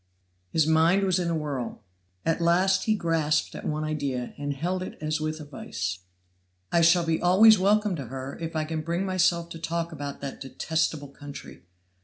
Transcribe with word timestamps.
His 0.49 0.65
mind 0.65 1.03
was 1.03 1.19
in 1.19 1.29
a 1.29 1.35
whirl. 1.37 1.83
At 2.25 2.41
last 2.41 2.85
he 2.85 2.95
grasped 2.95 3.53
at 3.53 3.65
one 3.65 3.83
idea, 3.83 4.33
and 4.35 4.51
held 4.51 4.81
it 4.81 4.97
as 4.99 5.21
with 5.21 5.39
a 5.39 5.45
vise. 5.45 5.99
"I 6.71 6.81
shall 6.81 7.05
be 7.05 7.21
always 7.21 7.59
welcome 7.59 7.95
to 7.97 8.05
her 8.05 8.35
if 8.41 8.55
I 8.55 8.63
can 8.65 8.81
bring 8.81 9.05
myself 9.05 9.49
to 9.49 9.59
talk 9.59 9.91
about 9.91 10.19
that 10.21 10.41
detestable 10.41 11.09
country. 11.09 11.65